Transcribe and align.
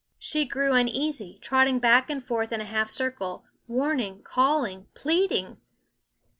She 0.17 0.45
grew 0.45 0.71
uneasy, 0.73 1.37
trotting 1.43 1.77
back 1.77 2.09
and 2.09 2.25
forth 2.25 2.51
in 2.51 2.59
a 2.59 2.65
half 2.65 2.89
circle, 2.89 3.45
warning, 3.67 4.23
calling, 4.23 4.87
pleading. 4.95 5.57